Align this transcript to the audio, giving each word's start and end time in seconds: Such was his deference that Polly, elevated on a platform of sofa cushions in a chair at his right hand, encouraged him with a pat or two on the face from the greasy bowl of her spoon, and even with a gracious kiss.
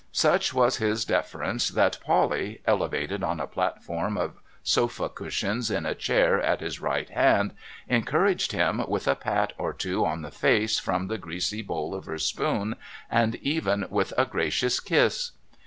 Such 0.13 0.51
was 0.51 0.77
his 0.77 1.05
deference 1.05 1.67
that 1.69 1.99
Polly, 2.03 2.59
elevated 2.65 3.23
on 3.23 3.39
a 3.39 3.45
platform 3.45 4.17
of 4.17 4.41
sofa 4.63 5.09
cushions 5.09 5.69
in 5.69 5.85
a 5.85 5.93
chair 5.93 6.41
at 6.41 6.59
his 6.59 6.81
right 6.81 7.07
hand, 7.07 7.53
encouraged 7.87 8.51
him 8.51 8.83
with 8.87 9.07
a 9.07 9.13
pat 9.13 9.53
or 9.59 9.73
two 9.73 10.03
on 10.03 10.23
the 10.23 10.31
face 10.31 10.79
from 10.79 11.05
the 11.05 11.19
greasy 11.19 11.61
bowl 11.61 11.93
of 11.93 12.05
her 12.07 12.17
spoon, 12.17 12.77
and 13.11 13.35
even 13.43 13.85
with 13.91 14.11
a 14.17 14.25
gracious 14.25 14.79
kiss. 14.79 15.33